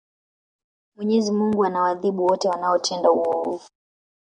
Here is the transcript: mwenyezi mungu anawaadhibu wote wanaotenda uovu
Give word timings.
mwenyezi 0.95 1.31
mungu 1.31 1.65
anawaadhibu 1.65 2.25
wote 2.25 2.49
wanaotenda 2.49 3.11
uovu 3.11 3.61